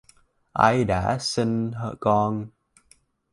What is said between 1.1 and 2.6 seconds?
sinh con